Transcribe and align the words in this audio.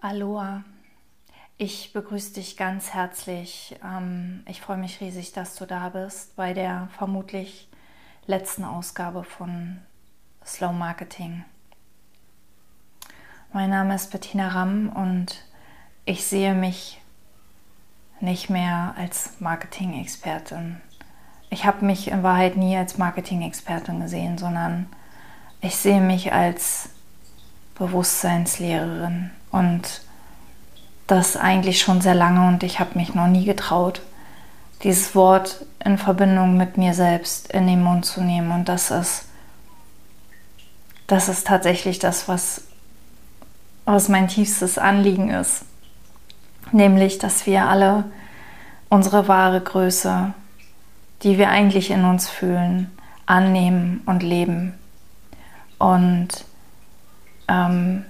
Aloha, 0.00 0.62
ich 1.56 1.92
begrüße 1.92 2.34
dich 2.34 2.56
ganz 2.56 2.94
herzlich. 2.94 3.74
Ähm, 3.84 4.44
ich 4.46 4.60
freue 4.60 4.76
mich 4.76 5.00
riesig, 5.00 5.32
dass 5.32 5.56
du 5.56 5.66
da 5.66 5.88
bist 5.88 6.36
bei 6.36 6.54
der 6.54 6.88
vermutlich 6.96 7.66
letzten 8.26 8.62
Ausgabe 8.62 9.24
von 9.24 9.78
Slow 10.46 10.72
Marketing. 10.72 11.44
Mein 13.52 13.70
Name 13.70 13.96
ist 13.96 14.12
Bettina 14.12 14.46
Ramm 14.46 14.88
und 14.90 15.44
ich 16.04 16.24
sehe 16.24 16.54
mich 16.54 17.00
nicht 18.20 18.50
mehr 18.50 18.94
als 18.96 19.40
Marketing-Expertin. 19.40 20.80
Ich 21.50 21.64
habe 21.64 21.84
mich 21.84 22.06
in 22.06 22.22
Wahrheit 22.22 22.56
nie 22.56 22.76
als 22.76 22.98
Marketing-Expertin 22.98 23.98
gesehen, 23.98 24.38
sondern 24.38 24.86
ich 25.60 25.74
sehe 25.74 26.00
mich 26.00 26.32
als 26.32 26.90
Bewusstseinslehrerin 27.74 29.32
und 29.50 30.02
das 31.06 31.36
eigentlich 31.36 31.80
schon 31.80 32.00
sehr 32.00 32.14
lange 32.14 32.46
und 32.48 32.62
ich 32.62 32.80
habe 32.80 32.98
mich 32.98 33.14
noch 33.14 33.26
nie 33.26 33.44
getraut, 33.44 34.02
dieses 34.82 35.14
Wort 35.14 35.64
in 35.84 35.98
Verbindung 35.98 36.56
mit 36.56 36.76
mir 36.76 36.94
selbst 36.94 37.50
in 37.52 37.66
den 37.66 37.82
Mund 37.82 38.04
zu 38.04 38.22
nehmen. 38.22 38.52
Und 38.52 38.68
das 38.68 38.90
ist, 38.90 39.24
das 41.06 41.28
ist 41.28 41.46
tatsächlich 41.46 41.98
das, 41.98 42.28
was, 42.28 42.62
was 43.84 44.08
mein 44.08 44.28
tiefstes 44.28 44.78
Anliegen 44.78 45.30
ist. 45.30 45.64
Nämlich, 46.70 47.18
dass 47.18 47.46
wir 47.46 47.66
alle 47.66 48.04
unsere 48.90 49.28
wahre 49.28 49.60
Größe, 49.60 50.34
die 51.22 51.38
wir 51.38 51.48
eigentlich 51.48 51.90
in 51.90 52.04
uns 52.04 52.28
fühlen, 52.28 52.90
annehmen 53.26 54.02
und 54.06 54.22
leben. 54.22 54.74
Und 55.78 56.28
ähm, 57.48 58.04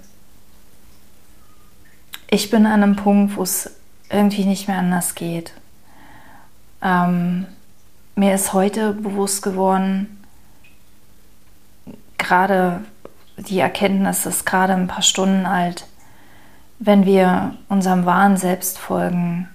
ich 2.31 2.51
bin 2.51 2.67
an 2.67 2.83
einem 2.83 2.97
Punkt, 2.97 3.37
wo 3.37 3.43
es 3.43 3.71
irgendwie 4.11 4.45
nicht 4.45 4.69
mehr 4.69 4.79
anders 4.79 5.15
geht. 5.15 5.53
Ähm, 6.83 7.47
mir 8.15 8.35
ist 8.35 8.53
heute 8.53 8.93
bewusst 8.93 9.43
geworden, 9.43 10.19
gerade 12.17 12.81
die 13.37 13.61
Erkenntnis 13.61 14.27
ist 14.27 14.45
gerade 14.45 14.75
ein 14.75 14.89
paar 14.89 15.03
Stunden 15.03 15.47
alt, 15.47 15.87
wenn 16.79 17.07
wir 17.07 17.55
unserem 17.69 18.05
wahren 18.07 18.37
Selbst 18.37 18.79
folgen, 18.79 19.49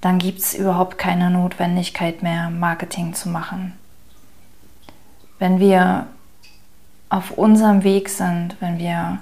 dann 0.00 0.18
gibt 0.18 0.40
es 0.40 0.54
überhaupt 0.54 0.98
keine 0.98 1.30
Notwendigkeit 1.30 2.22
mehr, 2.22 2.50
Marketing 2.50 3.14
zu 3.14 3.28
machen. 3.28 3.72
Wenn 5.38 5.60
wir 5.60 6.06
auf 7.08 7.32
unserem 7.32 7.84
Weg 7.84 8.08
sind, 8.08 8.56
wenn 8.60 8.78
wir 8.78 9.18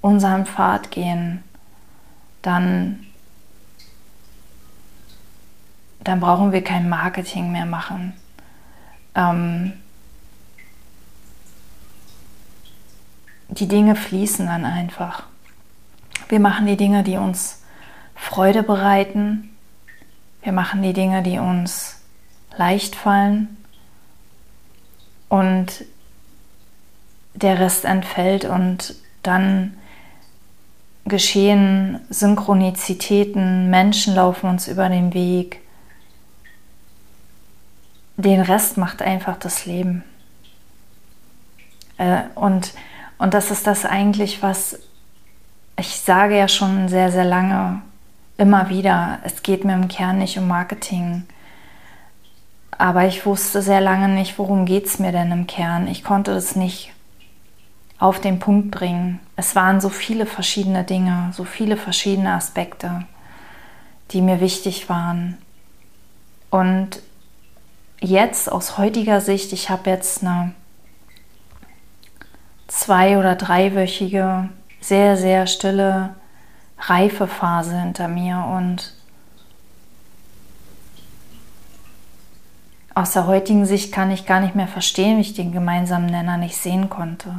unseren 0.00 0.46
Pfad 0.46 0.90
gehen, 0.90 1.42
dann, 2.42 3.06
dann 6.02 6.20
brauchen 6.20 6.52
wir 6.52 6.62
kein 6.62 6.88
Marketing 6.88 7.52
mehr 7.52 7.66
machen. 7.66 8.14
Ähm, 9.14 9.72
die 13.48 13.68
Dinge 13.68 13.96
fließen 13.96 14.46
dann 14.46 14.64
einfach. 14.64 15.24
Wir 16.28 16.40
machen 16.40 16.66
die 16.66 16.76
Dinge, 16.76 17.02
die 17.02 17.16
uns 17.16 17.62
Freude 18.14 18.62
bereiten. 18.62 19.50
Wir 20.42 20.52
machen 20.52 20.82
die 20.82 20.92
Dinge, 20.92 21.22
die 21.22 21.38
uns 21.38 22.00
leicht 22.56 22.94
fallen. 22.94 23.56
Und 25.28 25.84
der 27.34 27.58
Rest 27.58 27.84
entfällt 27.84 28.44
und 28.44 28.94
dann 29.22 29.76
geschehen 31.10 32.00
Synchronizitäten, 32.08 33.68
Menschen 33.68 34.14
laufen 34.14 34.48
uns 34.48 34.66
über 34.66 34.88
den 34.88 35.12
Weg. 35.12 35.60
Den 38.16 38.40
Rest 38.40 38.78
macht 38.78 39.02
einfach 39.02 39.36
das 39.36 39.66
Leben. 39.66 40.02
Äh, 41.98 42.22
und, 42.34 42.72
und 43.18 43.34
das 43.34 43.50
ist 43.50 43.66
das 43.66 43.84
eigentlich, 43.84 44.42
was 44.42 44.78
ich 45.78 46.00
sage 46.00 46.36
ja 46.36 46.48
schon 46.48 46.88
sehr, 46.88 47.10
sehr 47.10 47.24
lange, 47.24 47.82
immer 48.36 48.68
wieder, 48.68 49.18
es 49.24 49.42
geht 49.42 49.64
mir 49.64 49.74
im 49.74 49.88
Kern 49.88 50.18
nicht 50.18 50.38
um 50.38 50.46
Marketing. 50.46 51.24
Aber 52.70 53.04
ich 53.04 53.26
wusste 53.26 53.60
sehr 53.60 53.80
lange 53.80 54.08
nicht, 54.08 54.38
worum 54.38 54.64
geht 54.64 54.86
es 54.86 54.98
mir 54.98 55.12
denn 55.12 55.32
im 55.32 55.46
Kern. 55.46 55.86
Ich 55.88 56.04
konnte 56.04 56.32
das 56.32 56.56
nicht 56.56 56.92
auf 57.98 58.20
den 58.20 58.38
Punkt 58.38 58.70
bringen. 58.70 59.20
Es 59.40 59.56
waren 59.56 59.80
so 59.80 59.88
viele 59.88 60.26
verschiedene 60.26 60.84
Dinge, 60.84 61.30
so 61.32 61.44
viele 61.44 61.78
verschiedene 61.78 62.34
Aspekte, 62.34 63.06
die 64.10 64.20
mir 64.20 64.38
wichtig 64.38 64.90
waren. 64.90 65.38
Und 66.50 67.00
jetzt 68.00 68.52
aus 68.52 68.76
heutiger 68.76 69.22
Sicht, 69.22 69.54
ich 69.54 69.70
habe 69.70 69.88
jetzt 69.88 70.22
eine 70.22 70.52
zwei- 72.68 73.16
oder 73.16 73.34
dreiwöchige, 73.34 74.50
sehr, 74.82 75.16
sehr 75.16 75.46
stille 75.46 76.14
Reifephase 76.78 77.80
hinter 77.80 78.08
mir 78.08 78.44
und 78.44 78.92
aus 82.94 83.12
der 83.12 83.26
heutigen 83.26 83.64
Sicht 83.64 83.90
kann 83.90 84.10
ich 84.10 84.26
gar 84.26 84.40
nicht 84.40 84.54
mehr 84.54 84.68
verstehen, 84.68 85.16
wie 85.16 85.22
ich 85.22 85.32
den 85.32 85.50
gemeinsamen 85.50 86.10
Nenner 86.10 86.36
nicht 86.36 86.58
sehen 86.58 86.90
konnte. 86.90 87.34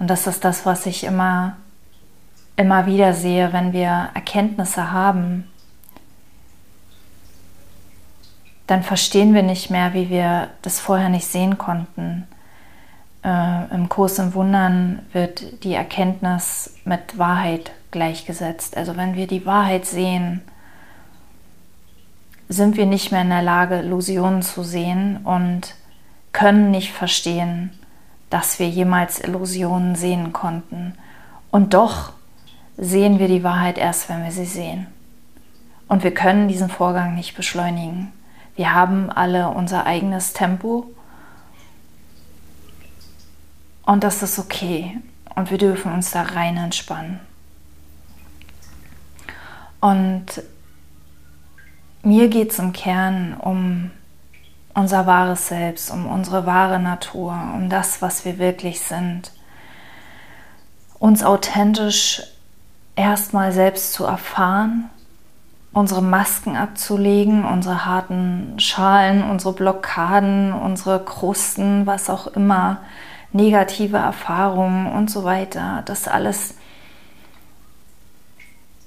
Und 0.00 0.08
das 0.08 0.26
ist 0.26 0.44
das, 0.44 0.64
was 0.64 0.86
ich 0.86 1.04
immer, 1.04 1.58
immer 2.56 2.86
wieder 2.86 3.12
sehe, 3.12 3.52
wenn 3.52 3.72
wir 3.74 4.08
Erkenntnisse 4.14 4.90
haben. 4.90 5.46
Dann 8.66 8.82
verstehen 8.82 9.34
wir 9.34 9.42
nicht 9.42 9.70
mehr, 9.70 9.92
wie 9.92 10.08
wir 10.08 10.48
das 10.62 10.80
vorher 10.80 11.10
nicht 11.10 11.26
sehen 11.26 11.58
konnten. 11.58 12.26
Äh, 13.22 13.74
Im 13.74 13.90
Kurs 13.90 14.18
im 14.18 14.32
Wundern 14.32 15.04
wird 15.12 15.64
die 15.64 15.74
Erkenntnis 15.74 16.74
mit 16.86 17.18
Wahrheit 17.18 17.70
gleichgesetzt. 17.90 18.78
Also 18.78 18.96
wenn 18.96 19.16
wir 19.16 19.26
die 19.26 19.44
Wahrheit 19.44 19.84
sehen, 19.84 20.40
sind 22.48 22.78
wir 22.78 22.86
nicht 22.86 23.12
mehr 23.12 23.22
in 23.22 23.28
der 23.28 23.42
Lage, 23.42 23.80
Illusionen 23.80 24.40
zu 24.40 24.62
sehen 24.62 25.18
und 25.24 25.74
können 26.32 26.70
nicht 26.70 26.92
verstehen, 26.92 27.70
dass 28.30 28.58
wir 28.58 28.68
jemals 28.68 29.20
Illusionen 29.20 29.96
sehen 29.96 30.32
konnten. 30.32 30.94
Und 31.50 31.74
doch 31.74 32.12
sehen 32.76 33.18
wir 33.18 33.28
die 33.28 33.42
Wahrheit 33.42 33.76
erst, 33.76 34.08
wenn 34.08 34.24
wir 34.24 34.32
sie 34.32 34.46
sehen. 34.46 34.86
Und 35.88 36.04
wir 36.04 36.14
können 36.14 36.46
diesen 36.46 36.70
Vorgang 36.70 37.16
nicht 37.16 37.36
beschleunigen. 37.36 38.12
Wir 38.54 38.72
haben 38.72 39.10
alle 39.10 39.48
unser 39.48 39.86
eigenes 39.86 40.32
Tempo. 40.32 40.86
Und 43.84 44.04
das 44.04 44.22
ist 44.22 44.38
okay. 44.38 44.98
Und 45.34 45.50
wir 45.50 45.58
dürfen 45.58 45.92
uns 45.92 46.12
da 46.12 46.22
rein 46.22 46.56
entspannen. 46.56 47.18
Und 49.80 50.26
mir 52.02 52.28
geht 52.28 52.52
es 52.52 52.58
im 52.58 52.72
Kern 52.72 53.34
um 53.34 53.90
unser 54.74 55.06
wahres 55.06 55.48
Selbst, 55.48 55.90
um 55.90 56.06
unsere 56.06 56.46
wahre 56.46 56.78
Natur, 56.78 57.32
um 57.54 57.68
das, 57.68 58.02
was 58.02 58.24
wir 58.24 58.38
wirklich 58.38 58.80
sind. 58.80 59.32
Uns 60.98 61.22
authentisch 61.22 62.22
erstmal 62.96 63.52
selbst 63.52 63.92
zu 63.92 64.04
erfahren, 64.04 64.90
unsere 65.72 66.02
Masken 66.02 66.56
abzulegen, 66.56 67.44
unsere 67.44 67.86
harten 67.86 68.58
Schalen, 68.58 69.22
unsere 69.22 69.54
Blockaden, 69.54 70.52
unsere 70.52 71.04
Krusten, 71.04 71.86
was 71.86 72.10
auch 72.10 72.26
immer, 72.28 72.78
negative 73.32 73.96
Erfahrungen 73.96 74.86
und 74.92 75.10
so 75.10 75.24
weiter, 75.24 75.82
das 75.86 76.08
alles 76.08 76.56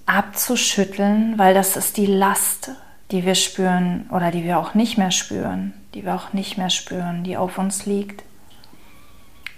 abzuschütteln, 0.06 1.38
weil 1.38 1.53
das 1.53 1.77
ist 1.77 1.95
die 1.95 2.06
Last, 2.06 2.71
die 3.13 3.25
wir 3.25 3.36
spüren 3.36 4.10
oder 4.10 4.31
die 4.31 4.44
wir 4.44 4.57
auch 4.57 4.74
nicht 4.74 4.98
mehr 4.98 5.12
spüren, 5.12 5.71
die 5.94 6.04
wir 6.04 6.15
auch 6.15 6.33
nicht 6.33 6.57
mehr 6.57 6.71
spüren, 6.71 7.24
die 7.24 7.38
auf 7.38 7.60
uns 7.60 7.86
liegt. 7.86 8.24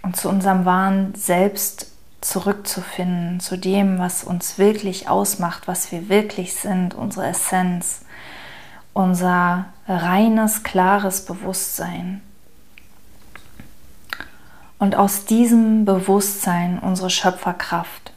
Und 0.02 0.18
zu 0.18 0.28
unserem 0.28 0.66
wahren 0.66 1.16
Selbst 1.16 1.94
zurückzufinden, 2.20 3.40
zu 3.40 3.58
dem, 3.58 3.98
was 3.98 4.26
uns 4.26 4.58
wirklich 4.58 5.08
ausmacht, 5.08 5.70
was 5.70 5.94
wir 5.94 6.10
wirklich 6.10 6.54
sind, 6.54 6.96
unsere 6.96 7.28
Essenz, 7.28 8.02
unser 8.92 9.68
reines, 9.88 10.64
klares 10.64 11.24
Bewusstsein. 11.24 12.20
Und 14.80 14.96
aus 14.96 15.24
diesem 15.24 15.86
Bewusstsein 15.86 16.78
unsere 16.78 17.10
Schöpferkraft 17.10 18.12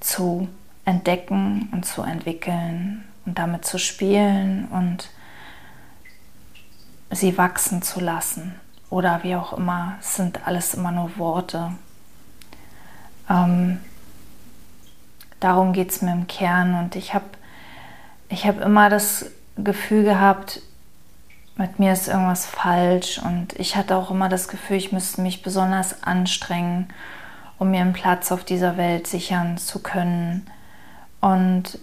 zu 0.00 0.48
entdecken 0.86 1.68
und 1.72 1.84
zu 1.84 2.00
entwickeln 2.00 3.04
und 3.26 3.38
damit 3.38 3.64
zu 3.64 3.78
spielen 3.78 4.68
und 4.68 5.10
sie 7.10 7.36
wachsen 7.36 7.82
zu 7.82 8.00
lassen. 8.00 8.54
Oder 8.88 9.22
wie 9.24 9.34
auch 9.34 9.52
immer, 9.52 9.96
es 10.00 10.16
sind 10.16 10.46
alles 10.46 10.74
immer 10.74 10.92
nur 10.92 11.18
Worte. 11.18 11.72
Ähm, 13.28 13.80
darum 15.40 15.72
geht 15.72 15.90
es 15.90 16.02
mir 16.02 16.12
im 16.12 16.28
Kern. 16.28 16.74
Und 16.78 16.94
ich 16.94 17.12
habe 17.12 17.24
ich 18.28 18.46
hab 18.46 18.60
immer 18.60 18.88
das 18.88 19.26
Gefühl 19.56 20.04
gehabt, 20.04 20.60
mit 21.56 21.78
mir 21.78 21.92
ist 21.92 22.08
irgendwas 22.08 22.46
falsch. 22.46 23.18
Und 23.18 23.54
ich 23.58 23.76
hatte 23.76 23.96
auch 23.96 24.10
immer 24.10 24.28
das 24.28 24.48
Gefühl, 24.48 24.76
ich 24.76 24.92
müsste 24.92 25.20
mich 25.20 25.42
besonders 25.42 26.04
anstrengen, 26.04 26.88
um 27.58 27.70
mir 27.70 27.80
einen 27.80 27.92
Platz 27.92 28.30
auf 28.30 28.44
dieser 28.44 28.76
Welt 28.76 29.06
sichern 29.06 29.58
zu 29.58 29.80
können. 29.80 30.46
Und 31.20 31.78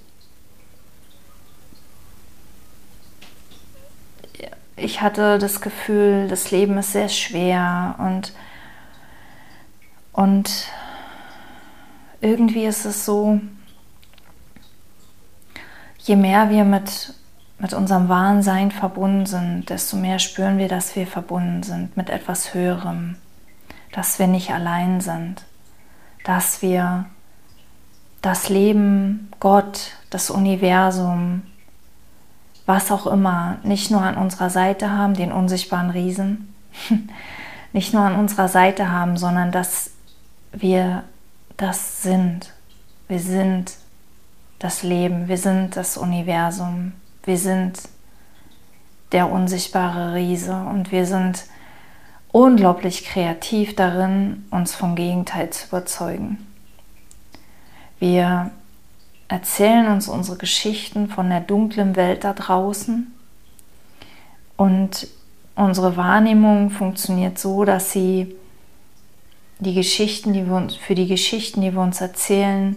ich 4.75 5.02
hatte 5.02 5.38
das 5.38 5.62
Gefühl, 5.62 6.28
das 6.28 6.52
Leben 6.52 6.78
ist 6.78 6.94
sehr 6.94 7.10
schwer 7.10 7.96
und, 8.00 8.34
und 10.12 10.68
irgendwie 12.22 12.66
ist 12.66 12.86
es 12.86 13.06
so, 13.06 13.40
je 16.00 16.16
mehr 16.16 16.50
wir 16.50 16.64
mit, 16.64 17.14
mit 17.60 17.74
unserem 17.74 18.10
wahren 18.10 18.42
Sein 18.42 18.72
verbunden 18.72 19.25
sind, 19.25 19.70
desto 19.70 19.96
mehr 19.96 20.20
spüren 20.20 20.58
wir, 20.58 20.68
dass 20.68 20.96
wir 20.96 21.08
verbunden 21.08 21.64
sind 21.64 21.96
mit 21.96 22.10
etwas 22.10 22.54
Höherem, 22.54 23.16
dass 23.92 24.20
wir 24.20 24.28
nicht 24.28 24.52
allein 24.52 25.02
sind, 25.02 25.44
dass 26.24 26.62
wir 26.62 27.06
das 28.22 28.50
Leben, 28.50 29.30
Gott, 29.40 29.92
das 30.10 30.30
Universum, 30.30 31.44
was 32.65 32.92
auch 32.92 33.07
immer, 33.07 33.57
nicht 33.63 33.92
nur 33.92 34.01
an 34.01 34.15
unserer 34.15 34.50
Seite 34.50 34.92
haben, 34.92 35.13
den 35.13 35.31
unsichtbaren 35.31 35.89
Riesen, 35.89 36.54
nicht 37.74 37.94
nur 37.94 38.04
an 38.04 38.15
unserer 38.15 38.48
Seite 38.48 38.92
haben, 38.92 39.18
sondern 39.18 39.51
dass 39.51 39.92
wir 40.51 41.04
das 41.57 42.04
sind. 42.04 42.54
Wir 43.07 43.19
sind 43.19 43.74
das 44.60 44.83
Leben, 44.83 45.27
wir 45.27 45.38
sind 45.38 45.75
das 45.75 45.98
Universum, 45.98 46.94
wir 47.25 47.38
sind 47.38 47.80
der 49.12 49.30
unsichtbare 49.30 50.13
Riese 50.15 50.56
und 50.56 50.92
wir 50.92 51.06
sind 51.06 51.45
unglaublich 52.31 53.06
kreativ 53.06 53.75
darin, 53.75 54.45
uns 54.50 54.74
vom 54.74 54.95
Gegenteil 54.95 55.50
zu 55.51 55.68
überzeugen. 55.68 56.48
Wir 58.00 58.51
erzählen 59.34 59.88
uns 59.88 60.08
unsere 60.08 60.38
Geschichten 60.38 61.10
von 61.10 61.28
der 61.28 61.40
dunklen 61.40 61.96
Welt 61.96 62.24
da 62.24 62.34
draußen 62.34 63.12
und 64.58 65.08
unsere 65.56 65.98
Wahrnehmung 65.98 66.70
funktioniert 66.70 67.40
so, 67.40 67.66
dass 67.66 67.92
sie 67.92 68.36
die 69.58 69.74
Geschichten, 69.74 70.34
die 70.34 70.46
wir 70.46 70.54
uns, 70.54 70.76
für 70.76 70.94
die 70.94 71.08
Geschichten, 71.08 71.62
die 71.62 71.74
wir 71.74 71.82
uns 71.82 72.00
erzählen, 72.00 72.76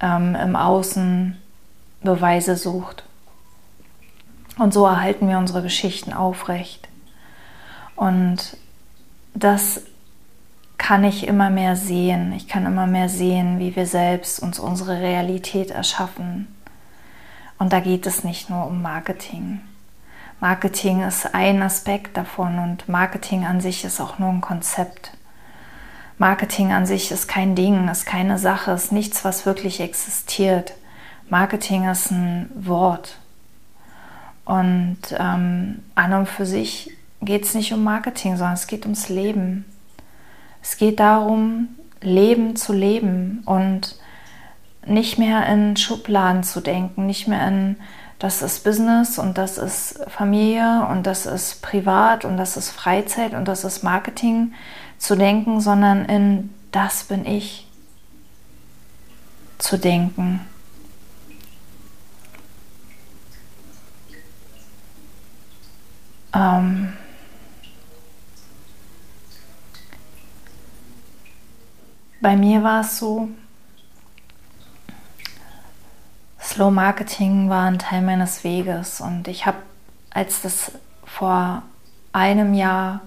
ähm, 0.00 0.34
im 0.34 0.56
Außen 0.56 1.36
Beweise 2.02 2.56
sucht. 2.56 3.04
Und 4.58 4.74
so 4.74 4.86
erhalten 4.86 5.28
wir 5.28 5.38
unsere 5.38 5.62
Geschichten 5.62 6.12
aufrecht. 6.12 6.88
Und 7.94 8.56
das 9.34 9.82
kann 10.78 11.04
ich 11.04 11.26
immer 11.26 11.50
mehr 11.50 11.76
sehen. 11.76 12.32
Ich 12.32 12.48
kann 12.48 12.66
immer 12.66 12.86
mehr 12.86 13.08
sehen, 13.08 13.58
wie 13.58 13.74
wir 13.76 13.86
selbst 13.86 14.40
uns 14.40 14.58
unsere 14.58 15.00
Realität 15.00 15.70
erschaffen. 15.70 16.48
Und 17.58 17.72
da 17.72 17.80
geht 17.80 18.06
es 18.06 18.24
nicht 18.24 18.50
nur 18.50 18.66
um 18.66 18.82
Marketing. 18.82 19.60
Marketing 20.40 21.02
ist 21.02 21.34
ein 21.34 21.62
Aspekt 21.62 22.16
davon 22.16 22.58
und 22.58 22.88
Marketing 22.88 23.46
an 23.46 23.60
sich 23.60 23.84
ist 23.84 24.00
auch 24.00 24.18
nur 24.18 24.28
ein 24.28 24.40
Konzept. 24.40 25.12
Marketing 26.18 26.72
an 26.72 26.86
sich 26.86 27.10
ist 27.10 27.28
kein 27.28 27.54
Ding, 27.54 27.88
ist 27.88 28.06
keine 28.06 28.38
Sache, 28.38 28.72
ist 28.72 28.92
nichts, 28.92 29.24
was 29.24 29.46
wirklich 29.46 29.80
existiert. 29.80 30.74
Marketing 31.28 31.88
ist 31.88 32.10
ein 32.10 32.50
Wort. 32.54 33.18
Und 34.44 34.98
ähm, 35.18 35.82
an 35.94 36.12
und 36.12 36.28
für 36.28 36.46
sich 36.46 36.90
geht 37.22 37.44
es 37.44 37.54
nicht 37.54 37.72
um 37.72 37.82
Marketing, 37.82 38.36
sondern 38.36 38.54
es 38.54 38.66
geht 38.66 38.84
ums 38.84 39.08
Leben. 39.08 39.64
Es 40.64 40.78
geht 40.78 40.98
darum, 40.98 41.68
Leben 42.00 42.56
zu 42.56 42.72
leben 42.72 43.42
und 43.44 43.96
nicht 44.86 45.18
mehr 45.18 45.46
in 45.46 45.76
Schubladen 45.76 46.42
zu 46.42 46.62
denken, 46.62 47.04
nicht 47.04 47.28
mehr 47.28 47.46
in, 47.46 47.76
das 48.18 48.40
ist 48.40 48.64
Business 48.64 49.18
und 49.18 49.36
das 49.36 49.58
ist 49.58 50.00
Familie 50.08 50.86
und 50.90 51.06
das 51.06 51.26
ist 51.26 51.60
privat 51.60 52.24
und 52.24 52.38
das 52.38 52.56
ist 52.56 52.70
Freizeit 52.70 53.34
und 53.34 53.46
das 53.46 53.64
ist 53.64 53.82
Marketing 53.82 54.54
zu 54.96 55.16
denken, 55.16 55.60
sondern 55.60 56.06
in 56.06 56.48
das 56.72 57.04
bin 57.04 57.26
ich 57.26 57.68
zu 59.58 59.76
denken. 59.76 60.40
Ähm, 66.34 66.94
Bei 72.24 72.36
mir 72.36 72.62
war 72.62 72.80
es 72.80 72.96
so, 72.96 73.28
Slow 76.40 76.70
Marketing 76.70 77.50
war 77.50 77.66
ein 77.66 77.78
Teil 77.78 78.00
meines 78.00 78.44
Weges 78.44 79.02
und 79.02 79.28
ich 79.28 79.44
habe, 79.44 79.58
als 80.08 80.40
das 80.40 80.72
vor 81.04 81.62
einem 82.14 82.54
Jahr 82.54 83.02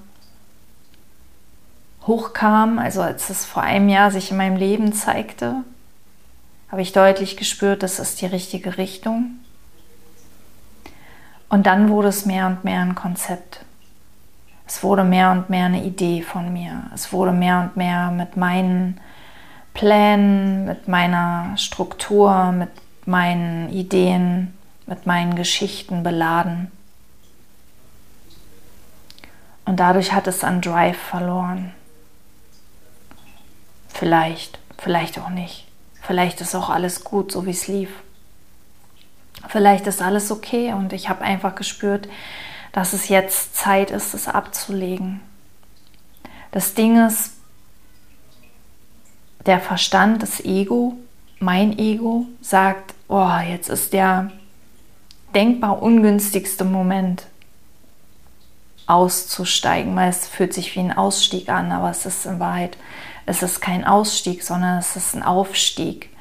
hochkam, 2.05 2.77
also 2.77 3.01
als 3.01 3.31
es 3.31 3.43
vor 3.43 3.63
einem 3.63 3.89
Jahr 3.89 4.11
sich 4.11 4.29
in 4.29 4.37
meinem 4.37 4.55
Leben 4.55 4.93
zeigte, 4.93 5.63
habe 6.69 6.83
ich 6.83 6.91
deutlich 6.91 7.37
gespürt, 7.37 7.81
das 7.81 7.97
ist 7.97 8.21
die 8.21 8.27
richtige 8.27 8.77
Richtung. 8.77 9.39
Und 11.49 11.65
dann 11.65 11.89
wurde 11.89 12.09
es 12.09 12.27
mehr 12.27 12.45
und 12.45 12.63
mehr 12.63 12.81
ein 12.81 12.93
Konzept. 12.93 13.65
Es 14.67 14.83
wurde 14.83 15.05
mehr 15.05 15.31
und 15.31 15.49
mehr 15.49 15.65
eine 15.65 15.83
Idee 15.83 16.21
von 16.21 16.51
mir. 16.51 16.83
Es 16.93 17.13
wurde 17.13 17.31
mehr 17.31 17.61
und 17.61 17.77
mehr 17.77 18.11
mit 18.11 18.35
meinen 18.35 18.99
Plänen, 19.73 20.65
mit 20.65 20.89
meiner 20.89 21.55
Struktur, 21.55 22.51
mit 22.51 22.69
meinen 23.05 23.69
Ideen, 23.69 24.53
mit 24.85 25.05
meinen 25.05 25.35
Geschichten 25.35 26.03
beladen. 26.03 26.69
Und 29.63 29.79
dadurch 29.79 30.11
hat 30.11 30.27
es 30.27 30.43
an 30.43 30.61
Drive 30.61 30.97
verloren. 30.97 31.73
Vielleicht, 33.87 34.59
vielleicht 34.77 35.17
auch 35.19 35.29
nicht. 35.29 35.65
Vielleicht 36.01 36.41
ist 36.41 36.55
auch 36.55 36.69
alles 36.69 37.03
gut, 37.03 37.31
so 37.31 37.45
wie 37.45 37.51
es 37.51 37.67
lief. 37.67 37.89
Vielleicht 39.47 39.87
ist 39.87 40.01
alles 40.01 40.31
okay 40.31 40.73
und 40.73 40.91
ich 40.93 41.09
habe 41.09 41.21
einfach 41.21 41.55
gespürt, 41.55 42.07
dass 42.77 42.93
es 42.93 43.09
jetzt 43.09 43.55
Zeit 43.55 43.89
ist, 43.89 44.13
es 44.13 44.27
abzulegen. 44.27 45.19
Das 46.51 46.75
Ding 46.75 47.03
ist, 47.07 47.31
der 49.47 49.59
Verstand, 49.59 50.21
das 50.21 50.45
Ego, 50.45 50.95
mein 51.39 51.79
Ego, 51.79 52.27
sagt, 52.39 52.93
oh, 53.07 53.31
jetzt 53.49 53.69
ist 53.69 53.93
der 53.93 54.31
denkbar 55.33 55.81
ungünstigste 55.81 56.65
Moment 56.65 57.25
auszusteigen, 58.85 59.95
weil 59.95 60.11
es 60.11 60.27
fühlt 60.27 60.53
sich 60.53 60.75
wie 60.75 60.81
ein 60.81 60.95
Ausstieg 60.95 61.49
an, 61.49 61.71
aber 61.71 61.89
es 61.89 62.05
ist 62.05 62.27
in 62.27 62.39
Wahrheit, 62.39 62.77
es 63.25 63.41
ist 63.41 63.59
kein 63.59 63.85
Ausstieg, 63.85 64.43
sondern 64.43 64.77
es 64.77 64.95
ist 64.95 65.15
ein 65.15 65.23
Aufstieg. 65.23 66.11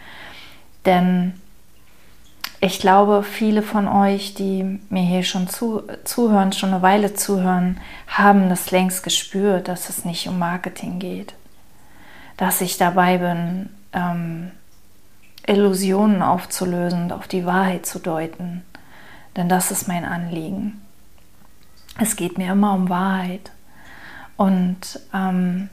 Denn 0.87 1.39
ich 2.61 2.81
glaube, 2.81 3.23
viele 3.23 3.63
von 3.63 3.87
euch, 3.87 4.35
die 4.35 4.81
mir 4.89 5.03
hier 5.03 5.23
schon 5.23 5.49
zu, 5.49 5.83
zuhören, 6.05 6.53
schon 6.53 6.73
eine 6.73 6.83
Weile 6.83 7.15
zuhören, 7.15 7.81
haben 8.07 8.49
das 8.49 8.71
längst 8.71 9.03
gespürt, 9.03 9.69
dass 9.69 9.89
es 9.89 10.05
nicht 10.05 10.29
um 10.29 10.39
Marketing 10.39 10.99
geht 10.99 11.35
dass 12.37 12.61
ich 12.61 12.77
dabei 12.77 13.19
bin, 13.19 13.71
ähm, 13.93 14.51
Illusionen 15.47 16.23
aufzulösen 16.23 17.05
und 17.05 17.13
auf 17.13 17.29
die 17.29 17.47
Wahrheit 17.47 17.87
zu 17.87 17.99
deuten. 17.99 18.63
Denn 19.37 19.49
das 19.49 19.71
ist 19.71 19.89
mein 19.89 20.05
Anliegen. 20.05 20.81
Es 21.99 22.17
geht 22.17 22.37
mir 22.37 22.53
immer 22.53 22.75
um 22.75 22.89
Wahrheit. 22.89 23.53
Und 24.37 25.01
ähm, 25.15 25.71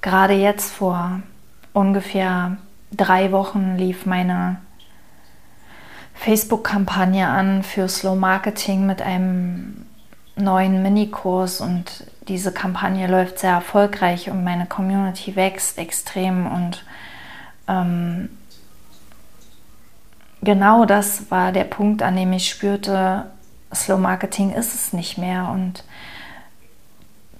gerade 0.00 0.34
jetzt 0.34 0.72
vor 0.72 1.20
ungefähr 1.72 2.56
drei 2.92 3.32
Wochen 3.32 3.76
lief 3.76 4.06
meine 4.06 4.58
Facebook-Kampagne 6.14 7.28
an 7.28 7.62
für 7.62 7.88
Slow 7.88 8.16
Marketing 8.16 8.86
mit 8.86 9.02
einem 9.02 9.86
neuen 10.36 10.82
Minikurs 10.82 11.60
und 11.60 12.06
diese 12.28 12.52
Kampagne 12.52 13.06
läuft 13.06 13.38
sehr 13.38 13.52
erfolgreich 13.52 14.30
und 14.30 14.44
meine 14.44 14.66
Community 14.66 15.36
wächst 15.36 15.78
extrem 15.78 16.46
und 16.46 16.84
ähm, 17.68 18.28
genau 20.42 20.84
das 20.84 21.30
war 21.30 21.52
der 21.52 21.64
Punkt, 21.64 22.02
an 22.02 22.16
dem 22.16 22.32
ich 22.32 22.48
spürte, 22.48 23.30
Slow 23.74 23.98
Marketing 23.98 24.52
ist 24.52 24.74
es 24.74 24.92
nicht 24.92 25.18
mehr 25.18 25.48
und 25.48 25.84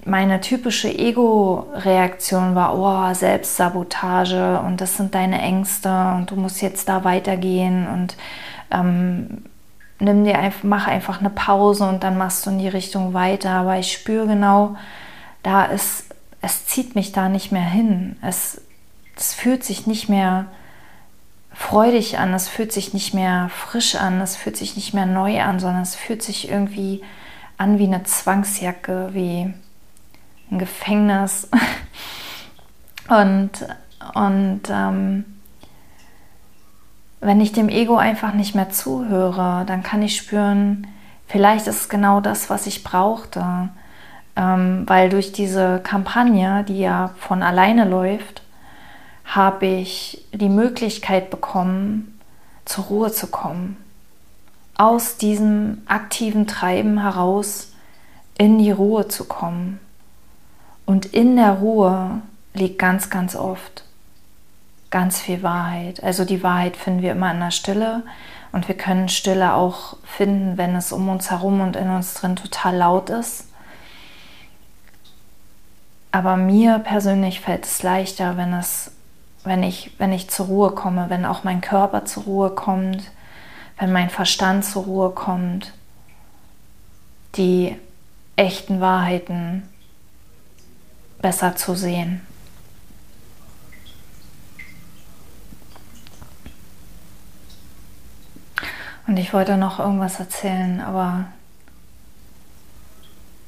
meine 0.07 0.41
typische 0.41 0.89
Ego-Reaktion 0.89 2.55
war, 2.55 2.79
oh, 2.79 3.13
Selbstsabotage 3.13 4.61
und 4.61 4.81
das 4.81 4.97
sind 4.97 5.15
deine 5.15 5.41
Ängste 5.41 5.91
und 6.17 6.31
du 6.31 6.37
musst 6.37 6.63
jetzt 6.63 6.89
da 6.89 7.05
weitergehen 7.05 7.89
und 7.89 8.17
ähm, 8.71 9.45
nimm 9.99 10.25
dir 10.25 10.39
einfach, 10.39 10.63
mach 10.63 10.87
einfach 10.87 11.21
eine 11.21 11.31
Pause 11.31 11.89
und 11.89 12.05
dann 12.05 12.17
machst 12.17 12.47
du 12.47 12.51
in 12.51 12.59
die 12.59 12.69
Richtung 12.69 13.15
weiter. 13.15 13.51
Aber 13.51 13.79
ich 13.79 13.93
spüre 13.93 14.29
genau, 14.29 14.77
da 15.43 15.65
ist, 15.65 16.15
es 16.41 16.67
zieht 16.67 16.95
mich 16.95 17.13
da 17.13 17.29
nicht 17.29 17.51
mehr 17.51 17.69
hin. 17.69 18.17
Es, 18.23 18.61
es 19.17 19.35
fühlt 19.35 19.65
sich 19.65 19.89
nicht 19.89 20.09
mehr 20.09 20.47
freudig 21.53 22.19
an, 22.19 22.33
es 22.33 22.49
fühlt 22.49 22.73
sich 22.73 22.95
nicht 22.95 23.13
mehr 23.13 23.49
frisch 23.49 23.97
an, 23.97 24.21
es 24.21 24.37
fühlt 24.37 24.57
sich 24.57 24.77
nicht 24.77 24.95
mehr 24.95 25.07
neu 25.07 25.41
an, 25.41 25.59
sondern 25.59 25.83
es 25.83 25.97
fühlt 25.97 26.23
sich 26.23 26.51
irgendwie 26.51 27.03
an 27.57 27.79
wie 27.79 27.87
eine 27.87 28.05
Zwangsjacke, 28.05 29.11
wie 29.13 29.53
ein 30.51 30.59
Gefängnis. 30.59 31.49
und 33.09 33.51
und 34.15 34.63
ähm, 34.71 35.25
wenn 37.21 37.41
ich 37.41 37.53
dem 37.53 37.69
Ego 37.69 37.97
einfach 37.97 38.35
nicht 38.35 38.55
mehr 38.55 38.71
zuhöre, 38.71 39.65
dann 39.67 39.83
kann 39.83 40.03
ich 40.03 40.17
spüren, 40.17 40.87
vielleicht 41.27 41.67
ist 41.67 41.81
es 41.81 41.89
genau 41.89 42.21
das, 42.21 42.51
was 42.51 42.67
ich 42.67 42.85
brauchte. 42.85 43.69
Ähm, 44.37 44.85
weil 44.87 45.09
durch 45.09 45.33
diese 45.33 45.81
Kampagne, 45.81 46.63
die 46.65 46.79
ja 46.79 47.11
von 47.19 47.43
alleine 47.43 47.89
läuft, 47.89 48.43
habe 49.25 49.67
ich 49.67 50.25
die 50.33 50.51
Möglichkeit 50.51 51.31
bekommen, 51.31 52.19
zur 52.65 52.85
Ruhe 52.85 53.13
zu 53.13 53.29
kommen. 53.29 53.77
Aus 54.77 55.17
diesem 55.17 55.83
aktiven 55.87 56.47
Treiben 56.47 57.01
heraus 57.01 57.73
in 58.37 58.59
die 58.59 58.71
Ruhe 58.71 59.09
zu 59.09 59.25
kommen. 59.25 59.81
Und 60.87 61.07
in 61.07 61.37
der 61.37 61.53
Ruhe 61.53 62.23
liegt 62.55 62.79
ganz, 62.79 63.11
ganz 63.11 63.37
oft 63.37 63.85
ganz 64.91 65.21
viel 65.21 65.43
Wahrheit. 65.43 66.03
Also 66.03 66.25
die 66.25 66.43
Wahrheit 66.43 66.77
finden 66.77 67.03
wir 67.03 67.13
immer 67.13 67.33
in 67.33 67.41
der 67.41 67.51
Stille 67.51 68.03
und 68.53 68.69
wir 68.69 68.77
können 68.77 69.09
Stille 69.09 69.53
auch 69.53 69.97
finden, 70.05 70.57
wenn 70.57 70.75
es 70.75 70.93
um 70.93 71.09
uns 71.09 71.31
herum 71.31 71.61
und 71.61 71.77
in 71.77 71.91
uns 71.91 72.15
drin 72.15 72.37
total 72.37 72.77
laut 72.77 73.11
ist. 73.11 73.49
Aber 76.13 76.37
mir 76.37 76.79
persönlich 76.79 77.41
fällt 77.41 77.67
es 77.67 77.83
leichter, 77.83 78.37
wenn 78.37 78.55
es 78.55 78.93
wenn 79.47 79.63
ich, 79.63 79.93
wenn 79.99 80.13
ich 80.13 80.29
zur 80.29 80.47
Ruhe 80.47 80.71
komme, 80.73 81.07
wenn 81.09 81.25
auch 81.25 81.45
mein 81.45 81.61
Körper 81.61 82.05
zur 82.05 82.25
Ruhe 82.25 82.51
kommt, 82.51 83.11
wenn 83.79 83.93
mein 83.93 84.11
Verstand 84.11 84.65
zur 84.65 84.85
Ruhe 84.85 85.11
kommt, 85.11 85.73
die 87.37 87.77
echten 88.35 88.81
Wahrheiten 88.81 89.63
besser 91.21 91.57
zu 91.57 91.75
sehen. 91.75 92.21
Und 99.07 99.19
ich 99.19 99.33
wollte 99.33 99.57
noch 99.57 99.79
irgendwas 99.79 100.19
erzählen, 100.19 100.81
aber 100.81 101.27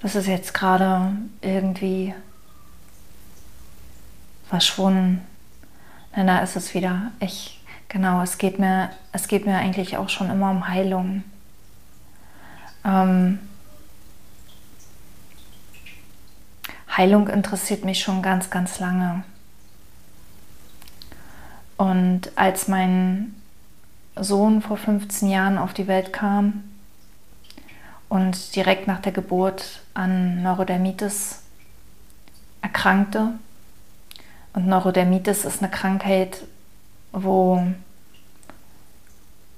das 0.00 0.14
ist 0.14 0.28
jetzt 0.28 0.54
gerade 0.54 1.16
irgendwie 1.40 2.14
verschwunden. 4.48 5.20
Na, 6.14 6.24
da 6.24 6.38
ist 6.38 6.56
es 6.56 6.74
wieder. 6.74 7.10
Ich, 7.20 7.60
genau, 7.88 8.22
es 8.22 8.38
geht 8.38 8.58
mir, 8.58 8.90
es 9.12 9.28
geht 9.28 9.46
mir 9.46 9.56
eigentlich 9.56 9.96
auch 9.96 10.08
schon 10.08 10.30
immer 10.30 10.50
um 10.50 10.68
Heilung. 10.68 11.24
Ähm, 12.84 13.40
Heilung 16.98 17.28
interessiert 17.28 17.84
mich 17.84 18.00
schon 18.00 18.22
ganz, 18.22 18.50
ganz 18.50 18.80
lange. 18.80 19.22
Und 21.76 22.32
als 22.34 22.66
mein 22.66 23.36
Sohn 24.16 24.60
vor 24.62 24.76
15 24.76 25.30
Jahren 25.30 25.58
auf 25.58 25.72
die 25.72 25.86
Welt 25.86 26.12
kam 26.12 26.64
und 28.08 28.56
direkt 28.56 28.88
nach 28.88 29.00
der 29.00 29.12
Geburt 29.12 29.82
an 29.94 30.42
Neurodermitis 30.42 31.42
erkrankte, 32.62 33.34
und 34.54 34.66
Neurodermitis 34.66 35.44
ist 35.44 35.62
eine 35.62 35.70
Krankheit, 35.70 36.42
wo 37.12 37.62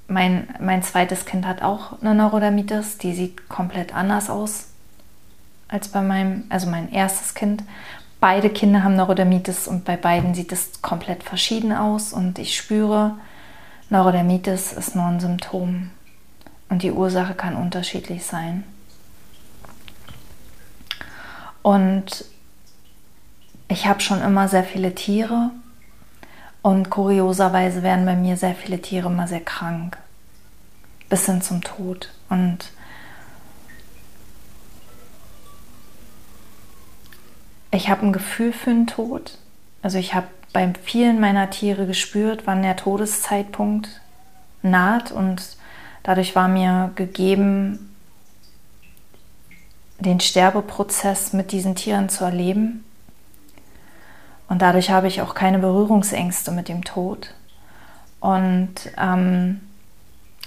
mein, 0.09 0.49
mein 0.61 0.83
zweites 0.83 1.25
Kind 1.25 1.47
hat 1.47 1.63
auch 1.63 1.99
eine 2.03 2.15
Neurodermitis, 2.15 2.99
die 2.99 3.15
sieht 3.15 3.49
komplett 3.49 3.95
anders 3.95 4.29
aus 4.29 4.70
als 5.71 5.89
bei 5.89 6.03
meinem, 6.03 6.45
also 6.49 6.69
mein 6.69 6.93
erstes 6.93 7.35
Kind. 7.35 7.63
Beide 8.19 8.51
Kinder 8.51 8.83
haben 8.83 8.97
Neurodermitis 8.97 9.67
und 9.67 9.85
bei 9.85 9.97
beiden 9.97 10.35
sieht 10.35 10.53
es 10.53 10.83
komplett 10.83 11.23
verschieden 11.23 11.73
aus 11.73 12.13
und 12.13 12.39
ich 12.39 12.57
spüre, 12.57 13.17
Neurodermitis 13.89 14.73
ist 14.73 14.95
nur 14.95 15.07
ein 15.07 15.21
Symptom 15.21 15.91
und 16.69 16.83
die 16.83 16.93
Ursache 16.93 17.35
kann 17.35 17.57
unterschiedlich 17.57 18.25
sein. 18.25 18.65
Und 21.63 22.25
ich 23.69 23.87
habe 23.87 24.01
schon 24.01 24.21
immer 24.21 24.49
sehr 24.49 24.65
viele 24.65 24.95
Tiere 24.95 25.51
und 26.63 26.91
kurioserweise 26.91 27.83
werden 27.83 28.05
bei 28.05 28.17
mir 28.17 28.37
sehr 28.37 28.55
viele 28.55 28.83
Tiere 28.83 29.09
immer 29.09 29.29
sehr 29.29 29.41
krank, 29.41 29.97
bis 31.09 31.27
hin 31.27 31.41
zum 31.41 31.63
Tod. 31.63 32.11
Und 32.29 32.71
ich 37.71 37.89
habe 37.89 38.07
ein 38.07 38.13
Gefühl 38.13 38.53
für 38.53 38.71
den 38.71 38.87
Tod. 38.87 39.39
Also 39.83 39.99
ich 39.99 40.15
habe 40.15 40.27
bei 40.53 40.73
vielen 40.83 41.21
meiner 41.21 41.51
Tiere 41.51 41.87
gespürt, 41.87 42.43
wann 42.47 42.63
der 42.63 42.77
Todeszeitpunkt 42.77 44.01
naht 44.63 45.13
und 45.13 45.57
dadurch 46.03 46.35
war 46.35 46.49
mir 46.49 46.91
gegeben, 46.97 47.95
den 49.99 50.21
Sterbeprozess 50.21 51.33
mit 51.33 51.53
diesen 51.53 51.75
Tieren 51.75 52.09
zu 52.09 52.25
erleben. 52.25 52.85
Und 54.49 54.63
dadurch 54.63 54.91
habe 54.91 55.07
ich 55.07 55.23
auch 55.23 55.35
keine 55.35 55.61
Berührungsängste 55.61 56.51
mit 56.51 56.69
dem 56.69 56.83
Tod. 56.85 57.35
Und, 58.19 58.75
ähm, 58.99 59.61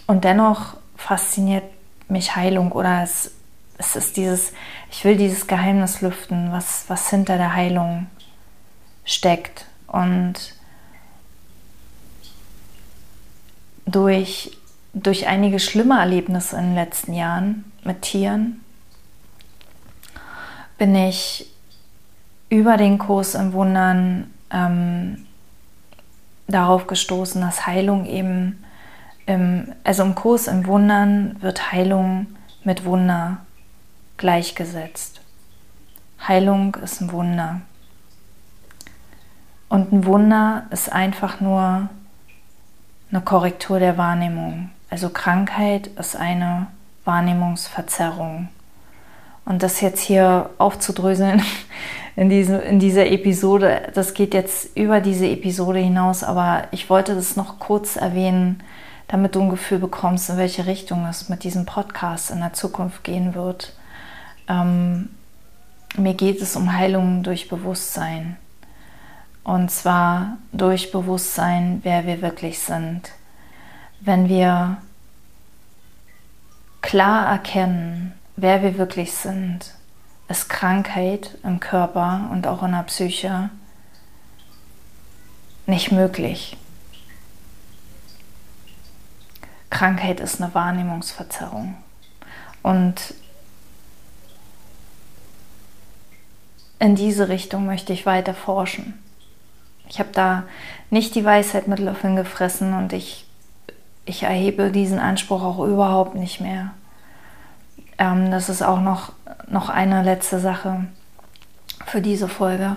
und 0.07 0.23
dennoch 0.23 0.75
fasziniert 0.97 1.63
mich 2.09 2.35
Heilung 2.35 2.71
oder 2.73 3.03
es, 3.03 3.31
es 3.77 3.95
ist 3.95 4.17
dieses, 4.17 4.53
ich 4.91 5.03
will 5.03 5.17
dieses 5.17 5.47
Geheimnis 5.47 6.01
lüften, 6.01 6.51
was, 6.51 6.85
was 6.87 7.09
hinter 7.09 7.37
der 7.37 7.53
Heilung 7.53 8.07
steckt. 9.05 9.65
Und 9.87 10.35
durch, 13.85 14.57
durch 14.93 15.27
einige 15.27 15.59
schlimme 15.59 15.99
Erlebnisse 15.99 16.57
in 16.57 16.67
den 16.67 16.75
letzten 16.75 17.13
Jahren 17.13 17.71
mit 17.83 18.01
Tieren 18.01 18.61
bin 20.77 20.95
ich 20.95 21.49
über 22.49 22.77
den 22.77 22.97
Kurs 22.97 23.35
im 23.35 23.53
Wundern 23.53 24.31
ähm, 24.51 25.25
darauf 26.47 26.87
gestoßen, 26.87 27.41
dass 27.41 27.65
Heilung 27.65 28.05
eben, 28.05 28.63
im, 29.25 29.73
also 29.83 30.03
im 30.03 30.15
Kurs 30.15 30.47
im 30.47 30.65
Wundern 30.65 31.41
wird 31.41 31.71
Heilung 31.71 32.27
mit 32.63 32.85
Wunder 32.85 33.39
gleichgesetzt. 34.17 35.21
Heilung 36.27 36.75
ist 36.75 37.01
ein 37.01 37.11
Wunder. 37.11 37.61
Und 39.69 39.91
ein 39.91 40.05
Wunder 40.05 40.67
ist 40.69 40.91
einfach 40.91 41.41
nur 41.41 41.89
eine 43.11 43.21
Korrektur 43.21 43.79
der 43.79 43.97
Wahrnehmung. 43.97 44.69
Also 44.89 45.09
Krankheit 45.09 45.87
ist 45.87 46.15
eine 46.15 46.67
Wahrnehmungsverzerrung. 47.05 48.49
Und 49.45 49.61
das 49.61 49.81
jetzt 49.81 50.01
hier 50.01 50.51
aufzudröseln 50.57 51.41
in, 52.15 52.29
diesem, 52.29 52.61
in 52.61 52.79
dieser 52.79 53.07
Episode, 53.07 53.91
das 53.93 54.13
geht 54.13 54.33
jetzt 54.33 54.77
über 54.77 55.01
diese 55.01 55.27
Episode 55.27 55.79
hinaus, 55.79 56.23
aber 56.23 56.63
ich 56.71 56.89
wollte 56.89 57.15
das 57.15 57.35
noch 57.35 57.59
kurz 57.59 57.95
erwähnen, 57.95 58.63
damit 59.07 59.35
du 59.35 59.41
ein 59.41 59.49
Gefühl 59.49 59.79
bekommst, 59.79 60.29
in 60.29 60.37
welche 60.37 60.65
Richtung 60.65 61.05
es 61.05 61.27
mit 61.27 61.43
diesem 61.43 61.65
Podcast 61.65 62.31
in 62.31 62.39
der 62.39 62.53
Zukunft 62.53 63.03
gehen 63.03 63.35
wird. 63.35 63.73
Ähm, 64.47 65.09
mir 65.95 66.13
geht 66.13 66.41
es 66.41 66.55
um 66.55 66.73
Heilung 66.73 67.23
durch 67.23 67.49
Bewusstsein. 67.49 68.37
Und 69.43 69.69
zwar 69.71 70.37
durch 70.51 70.91
Bewusstsein, 70.91 71.79
wer 71.83 72.05
wir 72.05 72.21
wirklich 72.21 72.59
sind. 72.59 73.11
Wenn 73.99 74.29
wir 74.29 74.77
klar 76.81 77.27
erkennen, 77.27 78.13
wer 78.35 78.63
wir 78.63 78.77
wirklich 78.77 79.13
sind, 79.13 79.73
ist 80.29 80.49
Krankheit 80.49 81.37
im 81.43 81.59
Körper 81.59 82.29
und 82.31 82.47
auch 82.47 82.63
in 82.63 82.71
der 82.71 82.83
Psyche 82.83 83.49
nicht 85.65 85.91
möglich. 85.91 86.57
Krankheit 89.69 90.19
ist 90.19 90.41
eine 90.41 90.53
Wahrnehmungsverzerrung. 90.53 91.75
Und 92.61 93.13
in 96.83 96.95
diese 96.95 97.29
Richtung 97.29 97.65
möchte 97.65 97.93
ich 97.93 98.05
weiter 98.05 98.33
forschen. 98.33 99.01
Ich 99.87 99.99
habe 99.99 100.09
da 100.11 100.43
nicht 100.89 101.15
die 101.15 101.23
Weisheit 101.23 101.65
mit 101.69 101.79
Löffeln 101.79 102.17
gefressen 102.17 102.73
und 102.73 102.91
ich, 102.91 103.25
ich 104.03 104.23
erhebe 104.23 104.69
diesen 104.69 104.99
Anspruch 104.99 105.43
auch 105.43 105.65
überhaupt 105.65 106.15
nicht 106.15 106.41
mehr. 106.41 106.71
Ähm, 107.97 108.31
das 108.31 108.49
ist 108.49 108.63
auch 108.63 108.81
noch, 108.81 109.13
noch 109.47 109.69
eine 109.69 110.03
letzte 110.03 110.39
Sache 110.39 110.87
für 111.85 112.01
diese 112.01 112.27
Folge, 112.27 112.75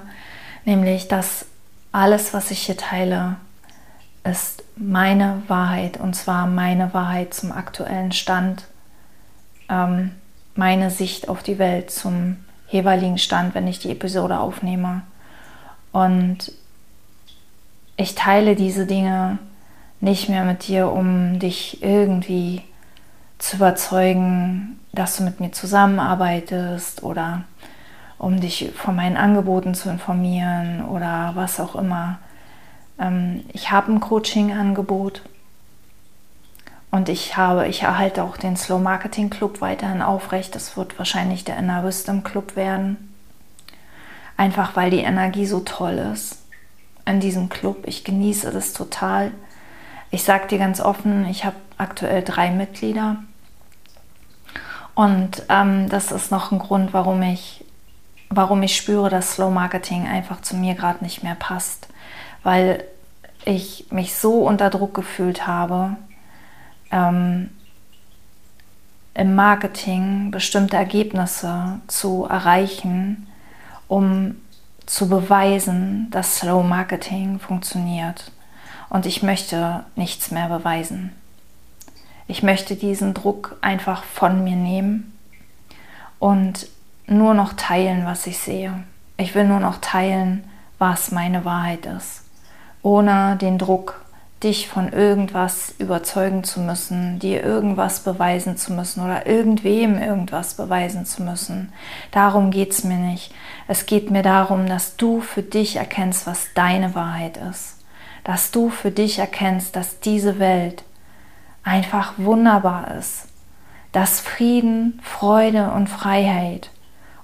nämlich 0.64 1.08
dass 1.08 1.46
alles, 1.90 2.32
was 2.32 2.52
ich 2.52 2.60
hier 2.60 2.76
teile, 2.76 3.34
ist 4.22 4.62
meine 4.76 5.42
Wahrheit 5.48 5.98
und 5.98 6.14
zwar 6.14 6.46
meine 6.46 6.94
Wahrheit 6.94 7.34
zum 7.34 7.50
aktuellen 7.50 8.12
Stand, 8.12 8.66
ähm, 9.68 10.12
meine 10.54 10.92
Sicht 10.92 11.28
auf 11.28 11.42
die 11.42 11.58
Welt 11.58 11.90
zum 11.90 12.36
jeweiligen 12.68 13.18
Stand, 13.18 13.54
wenn 13.54 13.66
ich 13.66 13.78
die 13.78 13.90
Episode 13.90 14.38
aufnehme. 14.38 15.02
Und 15.92 16.52
ich 17.96 18.14
teile 18.14 18.56
diese 18.56 18.86
Dinge 18.86 19.38
nicht 20.00 20.28
mehr 20.28 20.44
mit 20.44 20.68
dir, 20.68 20.90
um 20.90 21.38
dich 21.38 21.82
irgendwie 21.82 22.62
zu 23.38 23.56
überzeugen, 23.56 24.78
dass 24.92 25.16
du 25.16 25.22
mit 25.22 25.40
mir 25.40 25.52
zusammenarbeitest 25.52 27.02
oder 27.02 27.44
um 28.18 28.40
dich 28.40 28.72
von 28.74 28.96
meinen 28.96 29.16
Angeboten 29.16 29.74
zu 29.74 29.90
informieren 29.90 30.84
oder 30.84 31.32
was 31.34 31.60
auch 31.60 31.74
immer. 31.74 32.18
Ähm, 32.98 33.44
ich 33.52 33.70
habe 33.70 33.92
ein 33.92 34.00
Coaching-Angebot 34.00 35.22
und 36.96 37.10
ich 37.10 37.36
habe, 37.36 37.68
ich 37.68 37.82
erhalte 37.82 38.24
auch 38.24 38.38
den 38.38 38.56
Slow 38.56 38.80
Marketing 38.80 39.28
Club 39.28 39.60
weiterhin 39.60 40.00
aufrecht. 40.00 40.54
Das 40.54 40.78
wird 40.78 40.96
wahrscheinlich 40.96 41.44
der 41.44 41.58
Inner 41.58 41.84
Wisdom 41.84 42.24
Club 42.24 42.56
werden. 42.56 43.12
Einfach 44.38 44.76
weil 44.76 44.88
die 44.88 45.00
Energie 45.00 45.44
so 45.44 45.60
toll 45.60 45.98
ist 46.14 46.38
in 47.04 47.20
diesem 47.20 47.50
Club. 47.50 47.82
Ich 47.86 48.02
genieße 48.02 48.50
das 48.50 48.72
total. 48.72 49.32
Ich 50.10 50.22
sage 50.22 50.46
dir 50.46 50.56
ganz 50.56 50.80
offen, 50.80 51.28
ich 51.28 51.44
habe 51.44 51.56
aktuell 51.76 52.22
drei 52.22 52.50
Mitglieder. 52.50 53.16
Und 54.94 55.42
ähm, 55.50 55.90
das 55.90 56.12
ist 56.12 56.30
noch 56.30 56.50
ein 56.50 56.58
Grund, 56.58 56.94
warum 56.94 57.20
ich, 57.20 57.62
warum 58.30 58.62
ich 58.62 58.74
spüre, 58.74 59.10
dass 59.10 59.34
Slow 59.34 59.52
Marketing 59.52 60.08
einfach 60.08 60.40
zu 60.40 60.56
mir 60.56 60.74
gerade 60.74 61.04
nicht 61.04 61.22
mehr 61.22 61.34
passt. 61.34 61.88
Weil 62.42 62.84
ich 63.44 63.88
mich 63.90 64.14
so 64.14 64.46
unter 64.46 64.70
Druck 64.70 64.94
gefühlt 64.94 65.46
habe, 65.46 65.98
ähm, 66.90 67.50
im 69.14 69.34
Marketing 69.34 70.30
bestimmte 70.30 70.76
Ergebnisse 70.76 71.80
zu 71.86 72.26
erreichen, 72.28 73.26
um 73.88 74.36
zu 74.84 75.08
beweisen, 75.08 76.08
dass 76.10 76.38
Slow 76.38 76.62
Marketing 76.62 77.38
funktioniert. 77.38 78.30
Und 78.88 79.06
ich 79.06 79.22
möchte 79.22 79.84
nichts 79.96 80.30
mehr 80.30 80.48
beweisen. 80.48 81.12
Ich 82.28 82.42
möchte 82.42 82.76
diesen 82.76 83.14
Druck 83.14 83.56
einfach 83.60 84.04
von 84.04 84.44
mir 84.44 84.56
nehmen 84.56 85.16
und 86.18 86.68
nur 87.06 87.34
noch 87.34 87.52
teilen, 87.54 88.04
was 88.04 88.26
ich 88.26 88.38
sehe. 88.38 88.84
Ich 89.16 89.34
will 89.34 89.44
nur 89.44 89.60
noch 89.60 89.78
teilen, 89.80 90.44
was 90.78 91.10
meine 91.10 91.44
Wahrheit 91.44 91.86
ist, 91.86 92.24
ohne 92.82 93.36
den 93.36 93.58
Druck 93.58 94.04
dich 94.42 94.68
von 94.68 94.92
irgendwas 94.92 95.74
überzeugen 95.78 96.44
zu 96.44 96.60
müssen, 96.60 97.18
dir 97.18 97.42
irgendwas 97.42 98.00
beweisen 98.00 98.56
zu 98.56 98.72
müssen 98.72 99.02
oder 99.02 99.26
irgendwem 99.26 99.98
irgendwas 100.00 100.54
beweisen 100.54 101.06
zu 101.06 101.22
müssen. 101.22 101.72
Darum 102.10 102.50
geht 102.50 102.72
es 102.72 102.84
mir 102.84 102.98
nicht. 102.98 103.32
Es 103.66 103.86
geht 103.86 104.10
mir 104.10 104.22
darum, 104.22 104.66
dass 104.66 104.96
du 104.96 105.20
für 105.20 105.42
dich 105.42 105.76
erkennst, 105.76 106.26
was 106.26 106.48
deine 106.54 106.94
Wahrheit 106.94 107.38
ist. 107.38 107.78
Dass 108.24 108.50
du 108.50 108.68
für 108.68 108.90
dich 108.90 109.18
erkennst, 109.18 109.74
dass 109.74 110.00
diese 110.00 110.38
Welt 110.38 110.84
einfach 111.62 112.14
wunderbar 112.18 112.94
ist. 112.94 113.28
Dass 113.92 114.20
Frieden, 114.20 115.00
Freude 115.02 115.70
und 115.70 115.88
Freiheit 115.88 116.70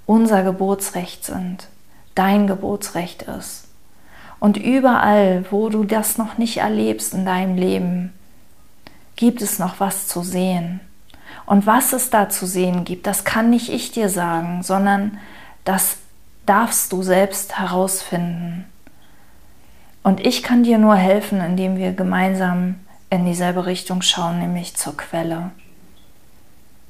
unser 0.07 0.43
Geburtsrecht 0.43 1.27
sind, 1.27 1.69
dein 2.15 2.47
Geburtsrecht 2.47 3.23
ist 3.23 3.69
und 4.43 4.57
überall, 4.57 5.45
wo 5.53 5.69
du 5.69 5.85
das 5.85 6.19
noch 6.19 6.37
nicht 6.37 6.57
erlebst 6.57 7.15
in 7.15 7.25
deinem 7.25 7.55
Leben, 7.55 8.13
gibt 9.15 9.41
es 9.41 9.61
noch 9.61 9.79
was 9.79 10.09
zu 10.09 10.23
sehen. 10.23 10.81
Und 11.47 11.65
was 11.65 11.93
es 11.93 12.11
da 12.11 12.29
zu 12.29 12.45
sehen 12.45 12.83
gibt, 12.83 13.07
das 13.07 13.25
kann 13.25 13.51
nicht 13.51 13.69
ich 13.69 13.93
dir 13.93 14.09
sagen, 14.09 14.65
sondern 14.65 15.17
das 15.65 15.99
darfst 16.45 16.91
du 16.91 17.05
selbst 17.05 17.57
herausfinden. 17.61 18.65
Und 20.03 20.27
ich 20.27 20.43
kann 20.43 20.65
dir 20.65 20.79
nur 20.79 20.97
helfen, 20.97 21.41
indem 21.41 21.77
wir 21.77 21.93
gemeinsam 21.93 22.81
in 23.11 23.25
dieselbe 23.25 23.65
Richtung 23.65 24.03
schauen, 24.03 24.41
nämlich 24.41 24.75
zur 24.75 24.97
Quelle, 24.97 25.53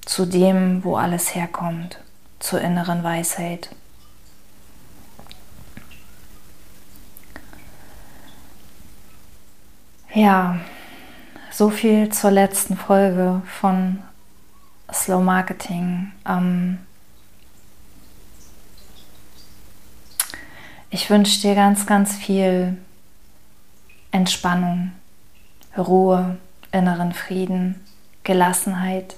zu 0.07 0.25
dem, 0.25 0.85
wo 0.85 0.97
alles 0.97 1.35
herkommt, 1.35 1.99
zur 2.39 2.63
inneren 2.63 3.05
Weisheit. 3.05 3.69
Ja, 10.15 10.61
so 11.51 11.71
viel 11.71 12.11
zur 12.11 12.33
letzten 12.33 12.77
Folge 12.77 13.41
von 13.47 14.03
Slow 14.93 15.25
Marketing. 15.25 16.13
Ähm 16.29 16.81
ich 20.91 21.09
wünsche 21.09 21.41
dir 21.41 21.55
ganz, 21.55 21.87
ganz 21.87 22.15
viel 22.15 22.77
Entspannung, 24.11 24.93
Ruhe, 25.79 26.37
inneren 26.73 27.15
Frieden, 27.15 27.81
Gelassenheit 28.23 29.17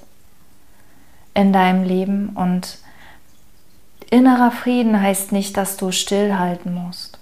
in 1.34 1.52
deinem 1.52 1.82
Leben. 1.82 2.28
Und 2.36 2.78
innerer 4.10 4.52
Frieden 4.52 5.00
heißt 5.00 5.32
nicht, 5.32 5.56
dass 5.56 5.76
du 5.76 5.90
stillhalten 5.90 6.72
musst. 6.72 7.13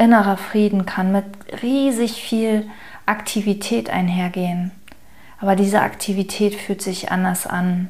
Innerer 0.00 0.38
Frieden 0.38 0.86
kann 0.86 1.12
mit 1.12 1.26
riesig 1.62 2.22
viel 2.22 2.70
Aktivität 3.04 3.90
einhergehen. 3.90 4.70
Aber 5.40 5.56
diese 5.56 5.82
Aktivität 5.82 6.54
fühlt 6.54 6.80
sich 6.80 7.12
anders 7.12 7.46
an 7.46 7.88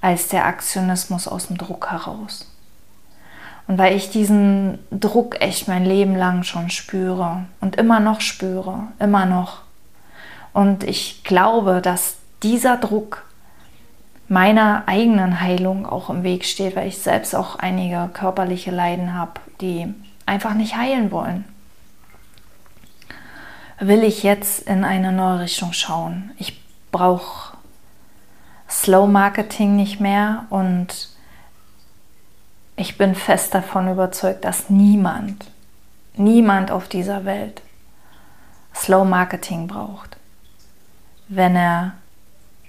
als 0.00 0.28
der 0.28 0.46
Aktionismus 0.46 1.28
aus 1.28 1.48
dem 1.48 1.58
Druck 1.58 1.90
heraus. 1.90 2.50
Und 3.68 3.76
weil 3.76 3.94
ich 3.94 4.08
diesen 4.08 4.78
Druck 4.90 5.42
echt 5.42 5.68
mein 5.68 5.84
Leben 5.84 6.16
lang 6.16 6.44
schon 6.44 6.70
spüre 6.70 7.44
und 7.60 7.76
immer 7.76 8.00
noch 8.00 8.22
spüre, 8.22 8.88
immer 8.98 9.26
noch. 9.26 9.60
Und 10.54 10.82
ich 10.82 11.24
glaube, 11.24 11.82
dass 11.82 12.16
dieser 12.42 12.78
Druck 12.78 13.26
meiner 14.28 14.84
eigenen 14.86 15.42
Heilung 15.42 15.84
auch 15.84 16.08
im 16.08 16.22
Weg 16.22 16.46
steht, 16.46 16.74
weil 16.74 16.88
ich 16.88 16.96
selbst 16.96 17.34
auch 17.36 17.56
einige 17.56 18.08
körperliche 18.14 18.70
Leiden 18.70 19.12
habe, 19.12 19.32
die 19.60 19.92
einfach 20.30 20.54
nicht 20.54 20.76
heilen 20.76 21.10
wollen, 21.10 21.44
will 23.80 24.04
ich 24.04 24.22
jetzt 24.22 24.60
in 24.60 24.84
eine 24.84 25.10
neue 25.10 25.40
Richtung 25.40 25.72
schauen. 25.72 26.30
Ich 26.38 26.62
brauche 26.92 27.56
Slow 28.68 29.08
Marketing 29.08 29.74
nicht 29.74 29.98
mehr 29.98 30.46
und 30.50 31.08
ich 32.76 32.96
bin 32.96 33.16
fest 33.16 33.54
davon 33.54 33.90
überzeugt, 33.90 34.44
dass 34.44 34.70
niemand, 34.70 35.50
niemand 36.14 36.70
auf 36.70 36.86
dieser 36.86 37.24
Welt 37.24 37.60
Slow 38.72 39.04
Marketing 39.04 39.66
braucht, 39.66 40.16
wenn 41.26 41.56
er 41.56 41.94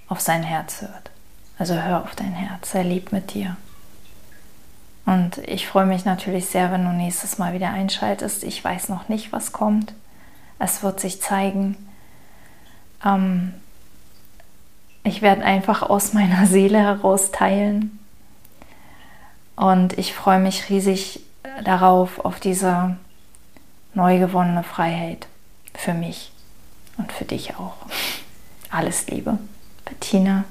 auf 0.07 0.19
sein 0.19 0.41
Herz 0.41 0.81
hört. 0.81 1.11
Also 1.59 1.75
hör 1.75 2.01
auf 2.01 2.15
dein 2.15 2.33
Herz, 2.33 2.73
er 2.73 2.83
lebt 2.83 3.11
mit 3.11 3.35
dir. 3.35 3.55
Und 5.05 5.39
ich 5.39 5.67
freue 5.67 5.85
mich 5.85 6.05
natürlich 6.05 6.45
sehr, 6.45 6.71
wenn 6.71 6.83
du 6.83 6.91
nächstes 6.91 7.37
Mal 7.37 7.53
wieder 7.53 7.69
einschaltest. 7.69 8.43
Ich 8.43 8.63
weiß 8.63 8.89
noch 8.89 9.09
nicht, 9.09 9.31
was 9.31 9.51
kommt. 9.51 9.93
Es 10.59 10.83
wird 10.83 10.99
sich 10.99 11.21
zeigen. 11.21 11.75
Ähm, 13.03 13.53
ich 15.03 15.21
werde 15.21 15.43
einfach 15.43 15.81
aus 15.81 16.13
meiner 16.13 16.45
Seele 16.45 16.79
heraus 16.79 17.31
teilen. 17.31 17.99
Und 19.55 19.97
ich 19.97 20.13
freue 20.13 20.39
mich 20.39 20.69
riesig 20.69 21.21
darauf, 21.63 22.23
auf 22.23 22.39
diese 22.39 22.97
neu 23.93 24.19
gewonnene 24.19 24.63
Freiheit 24.63 25.27
für 25.73 25.93
mich 25.93 26.31
und 26.97 27.11
für 27.11 27.25
dich 27.25 27.55
auch. 27.57 27.75
Alles 28.71 29.07
Liebe, 29.07 29.37
Bettina. 29.85 30.45